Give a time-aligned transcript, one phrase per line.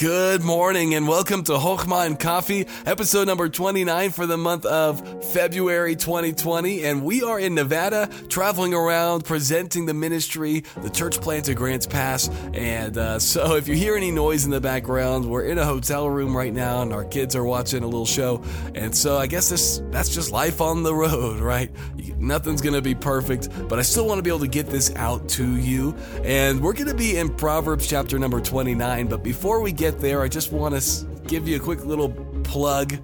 [0.00, 5.26] Good morning and welcome to Hochma and Coffee, episode number 29 for the month of
[5.26, 6.86] February 2020.
[6.86, 11.86] And we are in Nevada, traveling around, presenting the ministry, the church plant at Grants
[11.86, 12.30] Pass.
[12.54, 16.08] And uh, so if you hear any noise in the background, we're in a hotel
[16.08, 18.42] room right now and our kids are watching a little show.
[18.74, 21.70] And so I guess this that's just life on the road, right?
[22.16, 24.94] Nothing's going to be perfect, but I still want to be able to get this
[24.96, 25.94] out to you.
[26.24, 29.06] And we're going to be in Proverbs chapter number 29.
[29.08, 32.10] But before we get there, I just want to give you a quick little
[32.44, 32.96] plug.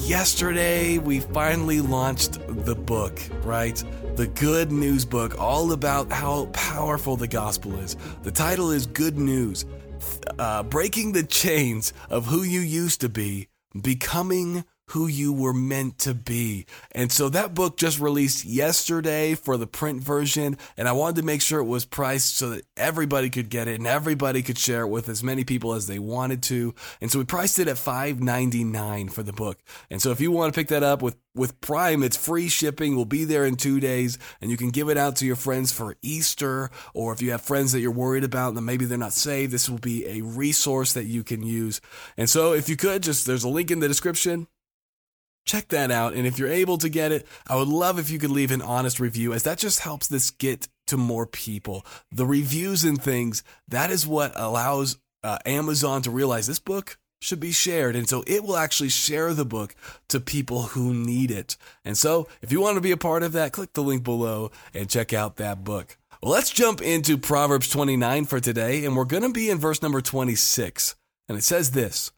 [0.00, 3.82] Yesterday, we finally launched the book, right?
[4.16, 7.96] The Good News book, all about how powerful the gospel is.
[8.22, 9.66] The title is Good News
[10.38, 13.48] uh, Breaking the Chains of Who You Used to Be,
[13.80, 16.66] Becoming who you were meant to be.
[16.92, 21.22] And so that book just released yesterday for the print version, and I wanted to
[21.26, 24.82] make sure it was priced so that everybody could get it and everybody could share
[24.82, 26.74] it with as many people as they wanted to.
[27.00, 29.58] And so we priced it at $5.99 for the book.
[29.90, 32.96] And so if you want to pick that up with with Prime, it's free shipping.
[32.96, 35.70] We'll be there in two days, and you can give it out to your friends
[35.70, 39.12] for Easter, or if you have friends that you're worried about that maybe they're not
[39.12, 41.80] saved, this will be a resource that you can use.
[42.16, 44.48] And so, if you could, just there's a link in the description
[45.44, 46.14] check that out.
[46.14, 48.62] And if you're able to get it, I would love if you could leave an
[48.62, 51.84] honest review, as that just helps this get to more people.
[52.10, 57.40] The reviews and things, that is what allows uh, Amazon to realize this book should
[57.40, 57.96] be shared.
[57.96, 59.74] And so it will actually share the book
[60.08, 61.56] to people who need it.
[61.84, 64.50] And so if you want to be a part of that, click the link below
[64.74, 65.98] and check out that book.
[66.22, 69.80] Well, let's jump into Proverbs 29 for today, and we're going to be in verse
[69.80, 70.94] number 26.
[71.28, 72.10] And it says this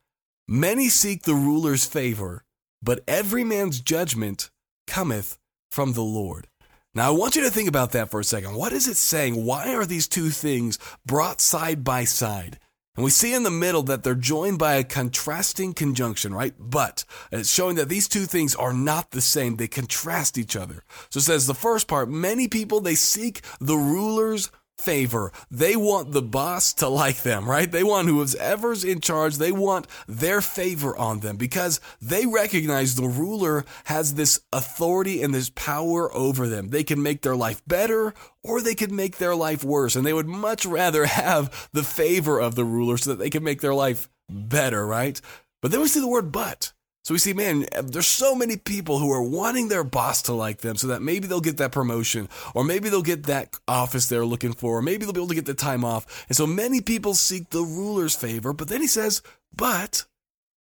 [0.49, 2.45] Many seek the ruler's favor
[2.83, 4.51] but every man's judgment
[4.87, 5.39] cometh
[5.71, 6.49] from the Lord.
[6.95, 8.55] Now, I want you to think about that for a second.
[8.55, 9.47] What is it saying?
[9.47, 12.59] Why are these two things brought side by side?
[12.95, 16.53] And we see in the middle that they're joined by a contrasting conjunction, right?
[16.59, 19.57] But it's showing that these two things are not the same.
[19.57, 20.85] They contrast each other.
[21.09, 24.51] So it says the first part, many people, they seek the ruler's
[24.85, 25.33] favor.
[25.51, 27.71] They want the boss to like them, right?
[27.71, 33.09] They want whoever's in charge, they want their favor on them because they recognize the
[33.09, 36.69] ruler has this authority and this power over them.
[36.69, 39.97] They can make their life better or they could make their life worse.
[39.97, 43.45] And they would much rather have the favor of the ruler so that they can
[43.45, 45.21] make their life better, right?
[45.61, 46.73] But then we see the word but.
[47.05, 50.59] So we see, man, there's so many people who are wanting their boss to like
[50.59, 54.25] them so that maybe they'll get that promotion or maybe they'll get that office they're
[54.25, 56.25] looking for or maybe they'll be able to get the time off.
[56.29, 58.53] And so many people seek the ruler's favor.
[58.53, 59.21] But then he says,
[59.55, 60.05] but,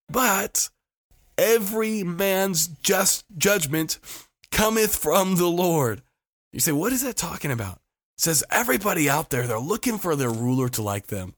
[0.08, 0.68] but
[1.38, 4.00] every man's just judgment
[4.50, 6.02] cometh from the Lord.
[6.52, 7.76] You say, what is that talking about?
[7.76, 11.34] It says everybody out there, they're looking for their ruler to like them,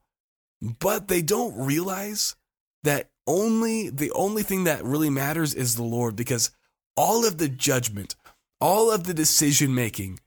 [0.60, 2.36] but they don't realize
[2.84, 6.50] that only the only thing that really matters is the Lord because
[6.96, 8.14] all of the judgment,
[8.60, 10.20] all of the decision making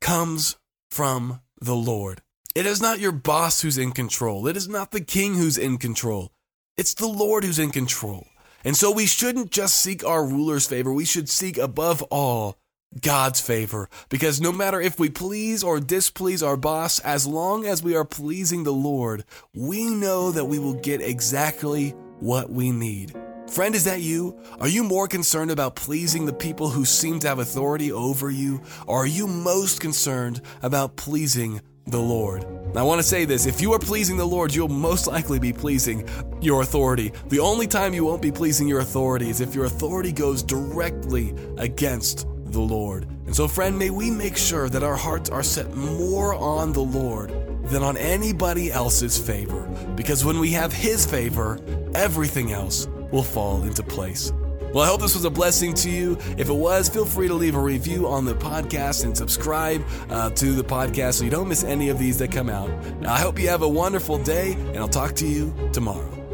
[0.00, 0.56] comes
[0.90, 2.22] from the Lord.
[2.54, 4.46] It is not your boss who's in control.
[4.46, 6.32] It is not the king who's in control.
[6.76, 8.26] It's the Lord who's in control.
[8.64, 10.92] And so we shouldn't just seek our ruler's favor.
[10.92, 12.56] We should seek above all
[13.00, 13.88] God's favor.
[14.08, 18.04] Because no matter if we please or displease our boss, as long as we are
[18.04, 19.24] pleasing the Lord,
[19.54, 23.14] we know that we will get exactly what we need.
[23.48, 24.38] Friend, is that you?
[24.60, 28.60] Are you more concerned about pleasing the people who seem to have authority over you?
[28.86, 32.44] Or are you most concerned about pleasing the Lord?
[32.76, 35.52] I want to say this if you are pleasing the Lord, you'll most likely be
[35.52, 36.08] pleasing
[36.40, 37.12] your authority.
[37.28, 41.32] The only time you won't be pleasing your authority is if your authority goes directly
[41.56, 43.04] against the Lord.
[43.26, 46.82] And so, friend, may we make sure that our hearts are set more on the
[46.82, 47.30] Lord
[47.64, 49.62] than on anybody else's favor.
[49.96, 51.58] Because when we have His favor,
[51.96, 54.32] everything else will fall into place.
[54.72, 56.18] Well, I hope this was a blessing to you.
[56.36, 60.30] If it was, feel free to leave a review on the podcast and subscribe uh,
[60.30, 62.68] to the podcast so you don't miss any of these that come out.
[63.00, 66.25] Now, I hope you have a wonderful day, and I'll talk to you tomorrow.